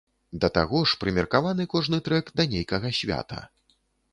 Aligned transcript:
Да 0.43 0.47
таго 0.55 0.79
ж 0.91 0.95
прымеркаваны 1.03 1.67
кожны 1.73 1.99
трэк 2.07 2.33
да 2.41 2.49
нейкага 2.55 2.93
свята. 3.03 3.47